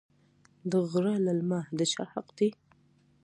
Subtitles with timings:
[0.71, 2.49] د غره للمه د چا حق دی؟